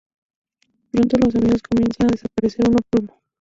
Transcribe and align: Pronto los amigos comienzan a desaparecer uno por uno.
Pronto 0.91 1.15
los 1.23 1.35
amigos 1.35 1.61
comienzan 1.61 2.07
a 2.07 2.13
desaparecer 2.13 2.67
uno 2.67 2.79
por 2.89 3.01
uno. 3.01 3.21